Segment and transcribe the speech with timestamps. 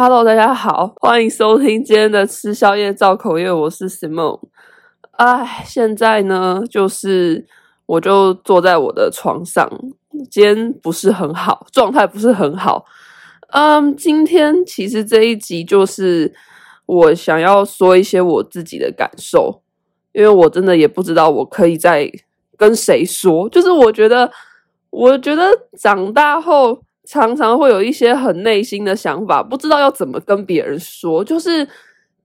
[0.00, 4.38] Hello，大家好，欢迎收听今天的吃宵夜造口业，我是 Simone。
[5.10, 7.44] 哎，现在呢，就是
[7.84, 9.68] 我就坐在我的床上，
[10.30, 12.84] 今天不是很好，状态不是很好。
[13.48, 16.32] 嗯，今天其实这一集就是
[16.86, 19.62] 我想要说一些我自己的感受，
[20.12, 22.08] 因为我真的也不知道我可以再
[22.56, 24.30] 跟谁说，就是我觉得，
[24.90, 26.84] 我觉得长大后。
[27.10, 31.24] 常常会有一些很内心的想法，不知道要怎么跟别人说。
[31.24, 31.66] 就是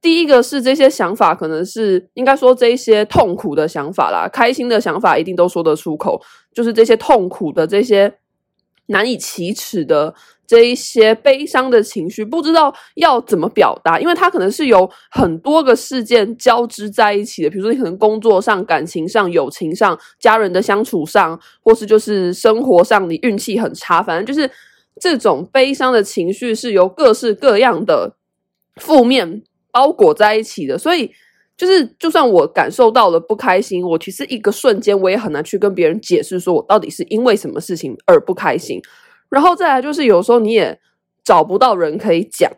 [0.01, 6.21] 第一个是这些想法，可能是应该说这些痛苦的想法啦，开心的想法一定都说得出口。
[6.53, 8.13] 就是这些痛苦的、这些
[8.87, 10.13] 难以启齿的、
[10.45, 17.49] 这一些悲伤的情绪，不知道要怎么表达，因为它可能是有很多个事件交织在一起的。
[17.49, 24.51] 比如说，你可能工作上、感情上、友情上、家人的相处上，或是就是生活上，你运气很差，反正就是。
[24.99, 28.15] 这种悲伤的情绪是由各式各样的
[28.75, 31.11] 负面包裹在一起的，所以
[31.57, 38.81] 就是，就算我感受到了不开心，我其实一个瞬间我也很难去跟别人解释，说我到底是因为什么事情而不开心。
[39.29, 40.79] 然后再来就是，有时候你也
[41.23, 42.51] 找不到人可以讲，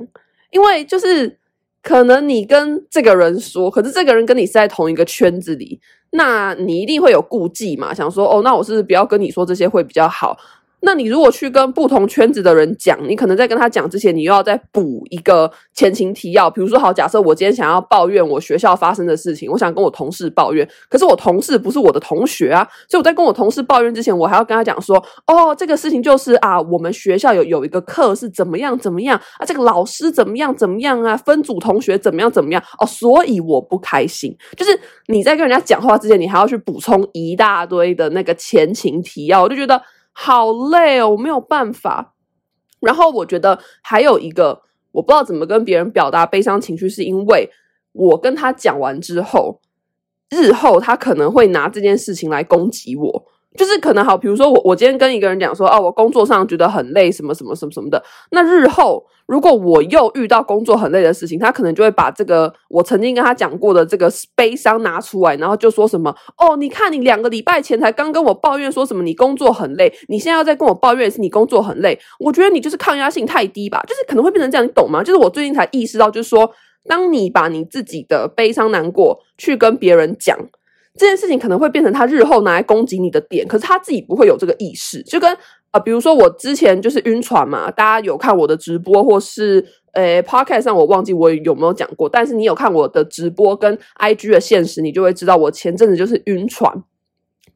[0.51, 1.39] 因为就是
[1.81, 5.79] 可能你跟这个人说，可是这个人跟你是在同一个圈子里，
[6.11, 10.37] 那你一定会有顾忌嘛，想说哦，那我是不是不要跟你说这些会比较好？
[10.85, 16.47] 那你如果去跟不同圈子的人讲，你可能在跟他讲之前，你又要再补一个前情提要。
[16.47, 34.35] 比如说，好，假设我今天想要抱怨我学校发生的事情，我想跟我同事抱怨，可是我同事不是我的同学啊，所以我在跟我同事抱怨之前，我还要跟他讲说，哦，这个事情就是啊，我们学校有有一个课是怎么样怎么样啊，这个老师怎么样怎么样啊，分组同学怎么样怎么样哦，所以我不开心。
[34.55, 39.81] 就是你在跟人家讲话之前，你还要去补充一大堆的那个前情提要，我就觉得。
[40.17, 42.13] 好累哦，我没有办法。
[42.79, 44.61] 然后我觉得还有一个，
[44.93, 47.49] 我不知道怎么跟别人表达悲伤情绪，是因为
[47.91, 49.59] 我跟他讲完之后，
[50.29, 53.25] 日后他可能会拿这件事情来攻击我。
[53.57, 58.03] 就是可能好，比如说我我今天跟一个人讲说，哦，我工作上觉得很累，什么什么什么什么的。
[58.31, 75.03] 那日后如果我又遇到工作很累的事情，他可能就会把这个我曾经跟他讲过的这个悲伤拿出来，然后就说什么，哦，你看你两个礼拜前才刚跟我抱怨说什么你工作很累，你现在要再跟我抱怨是你工作很累，我觉得你就是抗压性太低吧，就是可能会变成这样，你懂吗？
[75.03, 76.51] 就是我最近才意识到，就是说，
[76.87, 80.37] 当你把你自己的悲伤难过去跟别人讲。
[80.97, 85.01] 这件事情可能会变成他日后拿来攻击你的点，可是他自己不会有这个意识。
[85.03, 85.37] 就跟
[85.71, 92.07] 啊、比如说我之前就是晕船嘛，大家有看我的直播或是呃 Podcast 上，我忘记我有没有讲过。
[92.07, 96.83] 但是你有看我的直播跟 IG 的现实，你就会知道我前阵子就是晕船。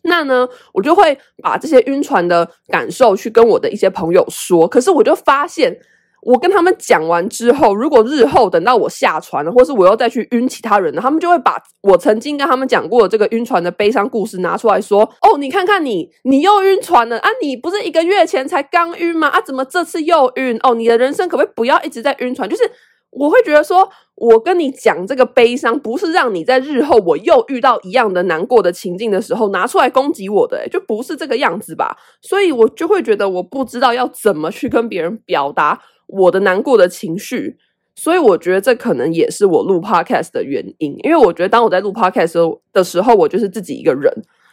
[0.01, 5.79] 那呢，我就会把这些晕船的感受去跟我的一些朋友说，可是我就发现。
[6.21, 17.29] 我跟他们讲完之后，如果日后等到我下船了，或是我又再去晕其他人了，他们就会把我曾经跟他们讲过的这个晕船的悲伤故事拿出来说：“哦，你看看你，你又晕船了啊！
[17.41, 19.27] 你不是一个月前才刚晕吗？
[19.29, 20.59] 啊，怎么这次又晕？
[20.63, 22.49] 哦，你的人生可不可以不要一直在晕船？
[22.49, 22.63] 就是
[23.11, 31.95] 我会觉得说，我跟你讲这个悲伤，不是让你在日后我又遇到一样的难过的情境的时候拿出来攻击我的，就不是这个样子吧？
[32.21, 37.55] 所以我就会觉得我不知道要怎么去跟别人表达。”我的难过的情绪，
[37.95, 40.95] 所以我觉得这可能也是我录 podcast 的原因。
[41.03, 44.11] 因为我觉得当我在录 podcast 的时候，我就是自己一个人，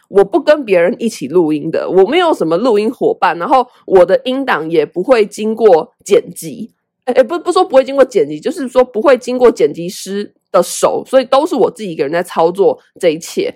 [0.09, 6.71] 我不跟别人一起录音的，我没有什么录音伙伴，然后我的音档也不会经过剪辑，
[7.05, 13.51] 诶，不不说不会经过剪辑，就是说不会经过剪辑师的手，所以都是我自己一个人在操作这一切，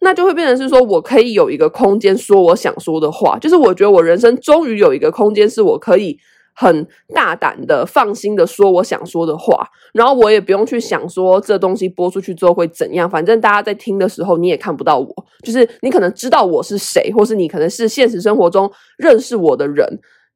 [0.00, 6.18] 那就会变成是说我可以有一个空间说我想说的话，就是我觉得我人生终于有一个空间是我可以。
[6.60, 19.86] 很大胆的、放心的说我想说的话，然后我也不用去想说这东西播出去之后会怎样，反正大家在听的时候你也看不到我，就是你可能知道我是谁，或是你可能是现实生活中认识我的人，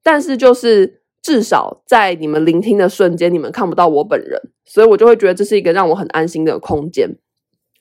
[0.01, 7.11] 但是就是至少在你们聆听的瞬间，你们看不到我本人，所以我就会觉得这是一个让我很安心的空间。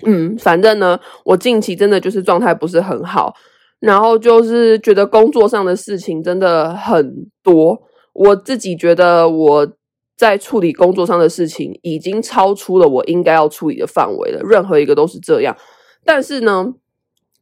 [0.03, 3.35] 嗯，反正呢，我近期真的就是状态不是很好，
[3.79, 7.79] 然后就是觉得工作上的事情真的很多。
[8.13, 9.67] 我自己觉得我
[10.17, 15.55] 在处理工作上的事情已经超出了我应该要处理的范围了，任何一个都是这样。
[16.03, 16.73] 但是呢，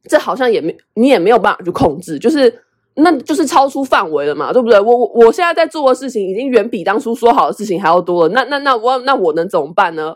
[0.04, 2.62] 这好像也没你也没有办法去控制，就是
[2.94, 4.80] 那就是超出范围了嘛，对不对？
[4.80, 8.34] 我我我现在在做的事情已经远比当初说好的事情还要多了。
[8.34, 10.14] 那那那我那我能怎么办呢？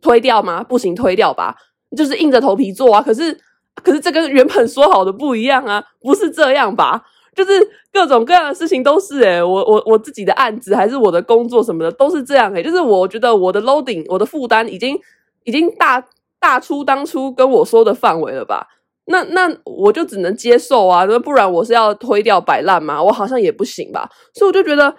[0.00, 0.62] 推掉吗？
[0.62, 1.56] 不行，推掉吧，
[1.96, 3.02] 就是硬着头皮做啊。
[3.02, 3.36] 可是
[3.82, 7.02] 可是这跟原本说好的不一样啊，不是这样吧？
[7.36, 7.50] 就是
[7.92, 14.98] 各种各样的事情都是诶、我我我自己的案子还是我的工作什么的都是这样诶、就是我觉得我的 loading 我的负担已经
[15.44, 16.02] 已经大
[16.40, 18.66] 大出当初跟我说的范围了吧？
[19.04, 23.02] 那那我就只能接受啊，那不然我是要推掉摆烂吗？
[23.02, 24.08] 我好像也不行吧。
[24.32, 24.96] 所以我就觉得，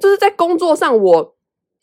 [0.00, 1.34] 就是在工作上我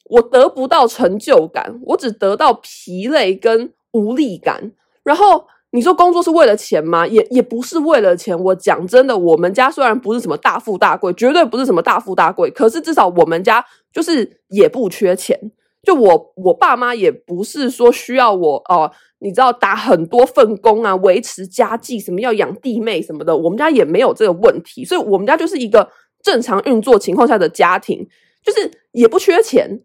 [0.09, 4.73] 我得不到成就感，我只得到疲累跟无力感，
[5.03, 5.45] 然后。
[5.71, 7.05] 你说工作是为了钱吗？
[7.05, 8.37] 也也不是为了钱。
[8.39, 13.63] 我讲真的，我们家虽然不是什么大富大贵，绝对不是什么大富大贵，可是至少我们家
[13.93, 15.39] 就是也不缺钱。
[15.83, 24.83] 就我我爸妈也不是说需要我哦、你知道打很多份工啊，维持家计，什么要养弟妹什么的，我们家也没有这个问题。
[24.83, 25.87] 所以我们家就是一个
[26.21, 28.05] 正常运作情况下的家庭，
[28.43, 29.81] 就是也不缺钱。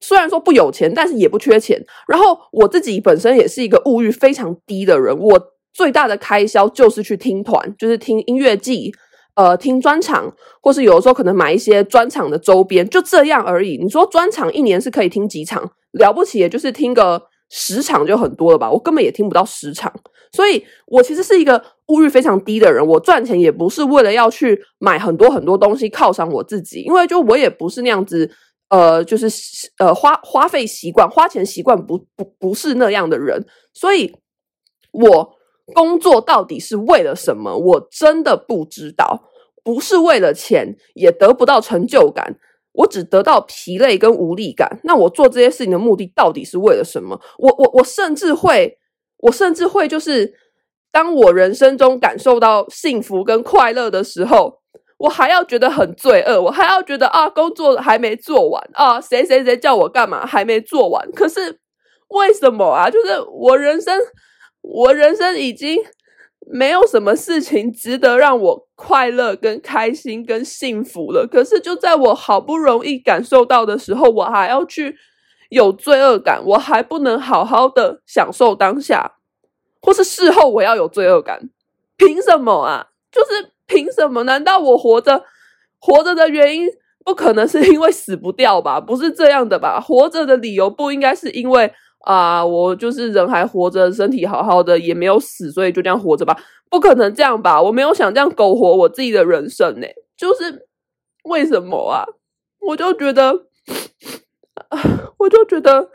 [0.00, 1.82] 虽然说不有钱，但是也不缺钱。
[2.06, 5.40] 然后我自己本身也是一个物欲非常低的人，我
[5.72, 8.92] 最大的开销就是去听团，就是听音乐季，
[9.34, 13.78] 呃，听专场，或是有的时候可能买一些专场的周边，就这样而已。
[13.82, 15.72] 你说专场一年是可以听几场？
[15.92, 18.70] 了不起也就是听个十场就很多了吧？
[18.70, 19.92] 我根本也听不到十场。
[20.32, 22.84] 所以我其实是一个物欲非常低的人。
[22.84, 28.30] 我赚钱也不是为了要去买很多很多东西犒赏我自己，因为就我也不是那样子。
[28.74, 29.28] 呃，就是
[29.78, 34.12] 呃花花费习惯、花钱习惯不不不是那样的人，所以
[34.90, 35.36] 我
[35.72, 37.56] 工作到底是为了什么？
[37.56, 39.30] 我真的不知道。
[39.62, 42.36] 不是为了钱，也得不到成就感，
[42.72, 44.80] 我只得到疲累跟无力感。
[44.82, 47.18] 那我做这些事情的目的到底是为了什么？
[47.38, 48.78] 我我我甚至会，
[49.18, 50.34] 我甚至会就是，
[50.90, 54.63] 当我人生中感受到幸福跟快乐的时候。
[55.04, 61.12] 我还要觉得很罪恶，我还要觉得啊，工作还没做完啊，谁谁谁叫我干嘛还没做完？
[61.12, 61.60] 可是
[62.08, 62.88] 为什么啊？
[62.88, 63.94] 就是我人生，
[64.62, 65.78] 我人生已经
[66.50, 71.26] 没有什么事情值得让我快乐、跟开心、跟幸福了。
[71.26, 74.96] 可是就在我好不容易感受到的时候，我还要去
[75.50, 79.16] 有罪恶感，我还不能好好的享受当下，
[79.82, 81.50] 或是事后我要有罪恶感？
[81.98, 82.86] 凭什么啊？
[83.12, 83.53] 就是。
[83.66, 84.24] 凭什么？
[84.24, 85.24] 难道我活着，
[85.78, 86.68] 活着的原因
[87.04, 88.80] 不可能是因为死不掉吧？
[88.80, 89.80] 不是这样的吧？
[89.80, 91.72] 活着的理由不应该是因为
[92.06, 96.36] 啊、我就是人还活着，身体好好的，也没有死，所以就这样活着吧？
[96.68, 97.62] 不可能这样吧？
[97.62, 99.86] 我没有想这样苟活我自己的人生呢。
[100.16, 100.66] 就是
[101.24, 102.04] 为什么啊？
[102.60, 103.46] 我就觉得，
[105.18, 105.88] 我就觉得。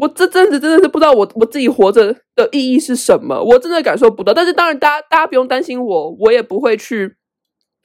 [0.00, 4.32] 我这阵子真的是不知道我我自己活着的意义是什么，我真的感受不到。
[4.32, 7.06] 但是当然，大家大家不用担心我，我也不会去，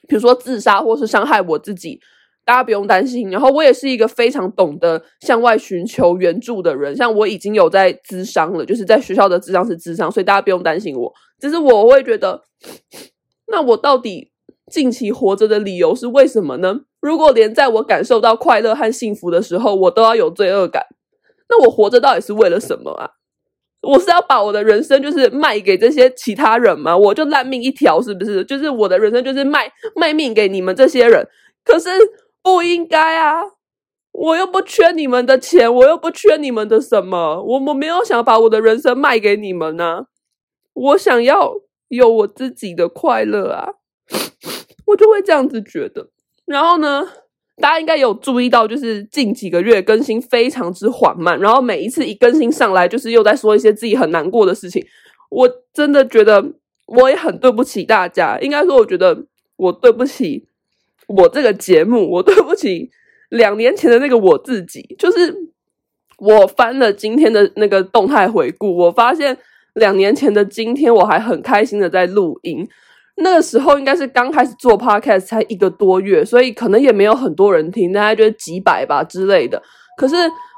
[0.08, 2.00] 比如说自杀或是伤害我自己，
[2.42, 3.28] 大家不用担心。
[3.28, 11.12] 然后我也是一个非常懂得向外寻求援助的人，像我已经有在智商了，就是在学校的智商是智商，所以大家不用担心我。
[11.38, 12.44] 只是我会觉得，
[13.48, 14.30] 那我到底
[14.70, 16.80] 近期活着的理由是为什么呢？
[17.00, 20.82] 如果连在我感受到快乐和幸福的时候，我都要有罪恶感。
[21.48, 23.10] 那我活着到底是为了什么啊？
[23.82, 26.96] 我是要把我的人生就是卖给这些其他人吗？
[26.96, 28.42] 我就烂命一条，是不是？
[28.44, 31.28] 就是我的人生就是卖卖命给你们这些人？
[31.64, 31.88] 可是
[32.42, 33.42] 不应该啊！
[34.12, 40.06] 我又不缺你们的钱，我又不缺你们的什么，我我没有想把我的人生卖给你们呢、
[40.72, 41.52] 我想要
[41.88, 43.68] 有我自己的快乐啊，
[44.86, 46.08] 我就会这样子觉得。
[46.44, 47.06] 然后呢？
[47.60, 54.84] 大家应该有注意到，就是近几个月更新非常之缓慢，然后每一次一更新上来，就是又在说一些自己很难过的事情。
[55.30, 56.44] 我真的觉得
[56.86, 59.24] 我也很对不起大家，应该说，我觉得
[59.56, 60.46] 我对不起
[61.06, 62.90] 我这个节目，我对不起
[63.30, 64.94] 两年前的那个我自己。
[64.98, 65.34] 就是
[66.18, 69.36] 我翻了今天的那个动态回顾，我发现
[69.74, 72.68] 两年前的今天，我还很开心的在录音。
[73.16, 79.60] 那个时候应该是刚开始做 podcast 才一个多月，所以可能也没有很多人听，大概就几百吧之类的。
[79.96, 80.14] 可是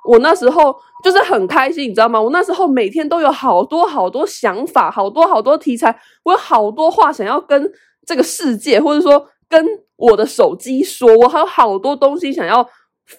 [0.08, 0.74] 我那时候
[1.04, 2.20] 就是很开心，你知道吗？
[2.20, 7.70] 我那时候每天都有好多好多想法，好多好多题材，我有好多话想要跟
[8.04, 9.64] 这个世界，或者说跟
[9.96, 12.68] 我的手机说，我还有好多东西想要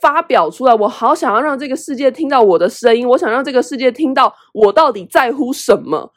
[0.01, 6.11] 发表出来，我好想要让这个世界听到我的声音，我想让这个世界听到我到底在乎什么。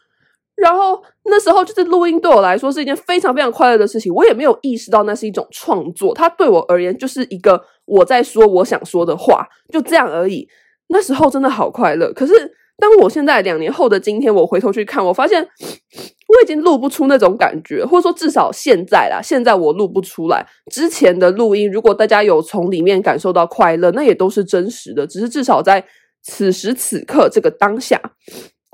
[0.63, 10.47] 然后那时候就是录音对我来说是一件非常非常快乐的事情，我也没有意识到那是一种创作，它对我而言就是一个我在说我想说的话，就这样而已。
[10.89, 12.13] 那时候真的好快乐。
[12.13, 12.33] 可是
[12.79, 20.47] 当我现在两年后的今天，我回头去看，我发现我已经录不出那种感觉，或者说至少现在啦，现在我录不出来。
[20.71, 25.85] 之前的录音，如果大家有从里面感受到快乐，那也都是真实的，只是至少在
[26.23, 28.01] 此时此刻这个当下。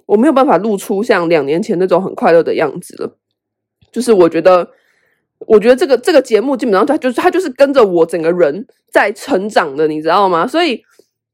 [0.09, 3.17] 我没有办法露出像两年前那种很快乐的样子了，
[3.93, 4.71] 就是我觉得
[5.41, 10.47] 我觉得这个这个节目基本上它就是它就是跟着我整个人在成长的，你知道吗？
[10.47, 10.83] 所以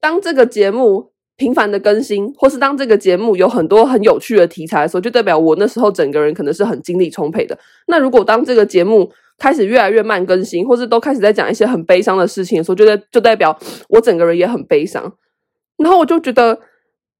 [0.01, 7.57] 当这个节目频繁的更新，或是当这个节目有很多很有趣的题材的时候，就代表我那时候整个人可能是很精力充沛的。
[7.87, 13.57] 那如果当这个节目开始越来越慢更新，或是都开始在讲一些很悲伤的事情的时候，就代就代表
[13.89, 15.13] 我整个人也很悲伤。
[15.77, 16.61] 然后我就觉得，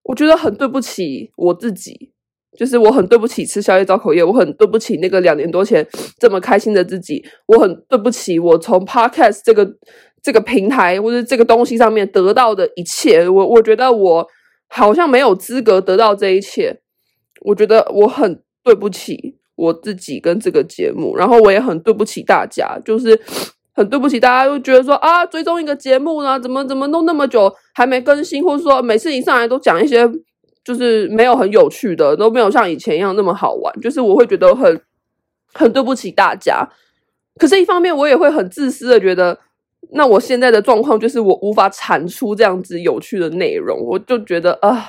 [0.05, 2.13] 我觉得很对不起我自己。
[2.57, 5.85] 就是我很对不起吃宵夜造口业，我很对不起那个两年多前
[6.21, 9.69] 这么开心的自己，我很对不起我从 Podcast 这个
[10.23, 14.29] 这个平台或者这个东西上面得到的一切，我我觉得我
[14.69, 16.79] 好像没有资格得到这一切，
[17.41, 23.21] 我觉得我很对不起我自己跟这个节目，然后我也很对不起大家，就是
[23.75, 30.11] 很对不起大家，又觉得说啊，追踪一个节目呢，怎么怎么弄那么久还没更新，或者说每次一上来都讲一些。
[30.65, 33.81] 就是没有很有趣的，都没有像以前一样那么好玩。
[33.83, 34.81] 就是我会觉得很
[35.53, 36.67] 很对不起大家，
[37.39, 39.39] 可是，一方面我也会很自私的觉得，
[39.93, 44.89] 那我现在的状况就是我无法产出这样子有趣的内容，我就觉得啊，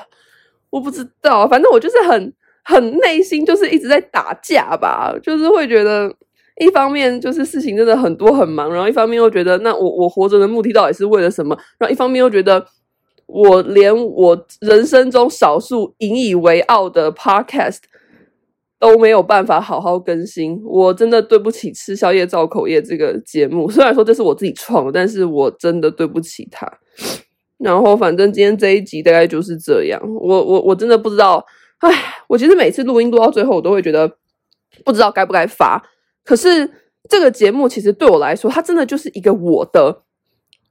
[0.70, 6.10] 我不知道，反正我就是很很内心就是一直在打架吧，就是会觉得，
[6.60, 11.58] 一方面就是事情真的很多很忙，然后一方面又觉得，那我我活着的目的到底是为了什么？
[11.78, 12.66] 然后一方面又觉得。
[13.28, 17.80] 我连我人生中少数引以为傲的 podcast
[18.78, 23.68] 都没有办法好好更新，我真的对不起《吃宵夜造口业》这个节目。
[23.68, 26.72] 虽然说这是我自己创的，但是我真的对不起他。
[27.58, 30.00] 然后，反正今天这一集大概就是这样。
[30.04, 31.44] 我我我真的不知道，
[31.80, 31.92] 唉，
[32.28, 34.08] 我其实每次录音录到最后，我都会觉得
[34.86, 35.82] 不知道该不该发。
[36.26, 36.70] 可是
[37.08, 40.02] 这个节目其实对我来说，它真的就是一个我的。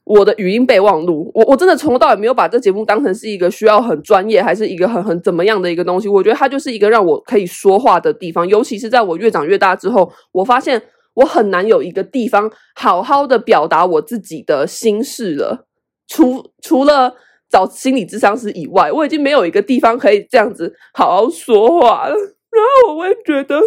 [0.06, 6.06] 我的语音备忘录，我我真的从头到尾没有把这节目当成是一个需要很专业，还是一个很很怎么样的一个东西。
[6.06, 10.82] 我觉得它就是一个让我可以说话的地方，尤其是在我越长越大之后，我发现
[11.14, 15.64] 我很难有一个地方好好的表达我自己的心事了。
[16.06, 17.14] 除除了
[17.48, 22.14] 找心理咨商师以外，我已经没有一个地方可以这样子好好说话了。
[22.14, 23.58] 然后我会觉得，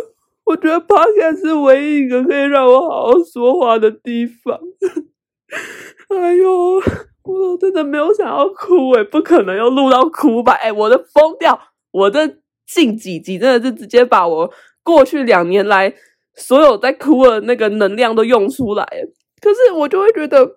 [0.48, 4.58] 我觉得 Podcast 是唯一一个可以让我好好说话的地方。
[6.08, 6.82] 哎呦，
[7.24, 10.54] 我真的没有想要哭诶，不可能又录到哭吧？
[10.54, 11.60] 诶，我的疯掉！
[11.92, 14.50] 我的近几集真的是直接把我
[14.84, 15.94] 过去两年来
[16.36, 18.86] 所有在哭的那个能量都用出来。
[19.42, 20.50] 可是我就会觉得，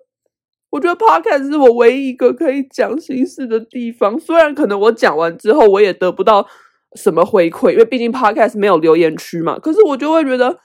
[0.69, 4.17] 我觉得 Podcast 是我唯一一个可以讲心事的地方。
[4.17, 6.47] 虽然可能我讲完之后我也得不到
[6.95, 9.57] 什么回馈，因为毕竟 Podcast 没有留言区嘛。
[9.59, 10.57] 可是我就会觉得，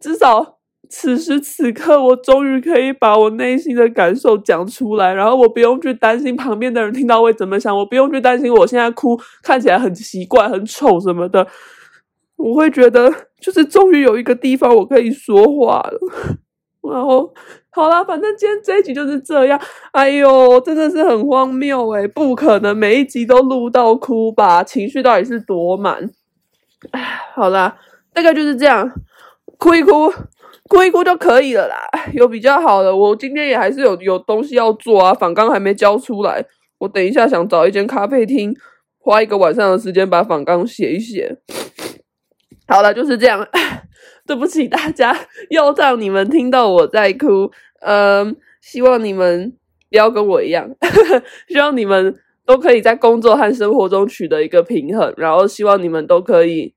[0.00, 0.58] 至少。
[0.90, 11.44] 此时此刻，我终于可以把我内心的感受讲出来，然后我不用去担心旁边的人听到会怎么想，我不用去担心我现在哭看起来很奇怪、很丑什么的。
[12.36, 15.98] 我会觉得，就是终于有一个地方我可以说话了。
[16.92, 17.32] 然后，
[17.70, 19.60] 好啦，反正今天这一集就是这样。
[19.92, 24.62] 哎呦，真的是很荒谬诶，不可能每一集都录到哭吧？
[24.62, 26.10] 情绪到底是多满？
[26.90, 27.00] 哎，
[27.34, 27.76] 好啦，
[28.12, 28.90] 大概就是这样，
[29.58, 30.12] 哭一哭。
[30.66, 31.76] 哭一哭就可以了啦，
[32.14, 32.96] 有比较好的。
[32.96, 36.42] 我今天也还是有有东西要做啊，仿纲还没交出来。
[36.78, 38.56] 我等一下想找一间咖啡厅，
[38.98, 41.36] 花一个晚上的时间把仿纲写一写。
[42.66, 43.46] 好了，就是这样。
[44.26, 45.16] 对不起大家，
[45.50, 47.50] 又让你们听到我在哭。
[47.80, 49.52] 嗯，希望你们
[49.90, 50.68] 不要跟我一样，
[51.48, 56.74] 希望你们都可以在工作和生活中取得一个平衡，然后希望你们都可以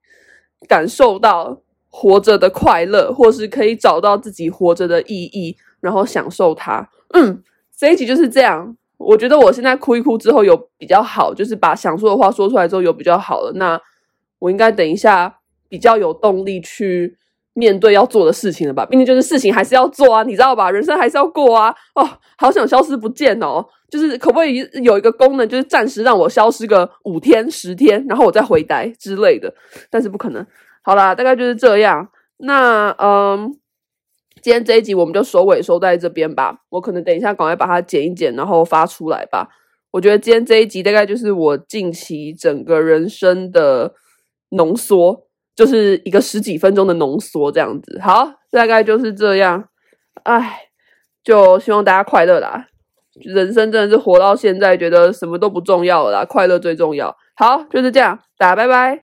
[0.68, 1.62] 感受到。
[1.90, 6.88] 活着的快乐，或是可以找到自己活着的意义，然后享受它。
[7.14, 7.42] 嗯，
[7.76, 8.76] 这一集就是这样。
[8.98, 13.52] 我觉得我现在哭一哭之后有比较好，就是把想说的话说出来之后有比较好了。
[13.56, 13.82] 那
[14.38, 15.37] 我应该等一下
[15.70, 17.18] 比较有动力去
[17.54, 18.86] 面对要做的事情了吧？
[18.86, 20.70] 毕竟就是事情还是要做啊，你知道吧？
[20.70, 21.74] 人生还是要过啊。
[21.96, 22.08] 哦，
[22.38, 23.66] 好想消失不见哦。
[23.90, 29.54] 就是可不可以有一个功能，就是暂时让我消失个五天、十天，然后我再回来之类的？
[29.90, 30.46] 但是不可能。
[30.84, 32.10] 好啦，大概就是这样。
[32.40, 33.58] 那嗯，
[34.42, 36.60] 今天这一集我们就收尾收在这边吧。
[36.70, 39.48] 我可能等一下赶快把它剪一剪，然后发出来吧。
[39.92, 43.94] 我觉得今天这一集大概就是我近期整个人生的
[44.50, 45.27] 浓缩，
[45.58, 48.00] 就是一个十几分钟的浓缩这样子。
[48.02, 49.68] 好，大概就是这样。
[50.24, 50.70] 唉，
[51.24, 52.68] 就希望大家快乐啦。
[53.20, 57.18] 人生真的是活到现在，觉得什么都不重要了啦，快乐最重要。
[57.36, 58.96] 好，就是这样，大家拜拜。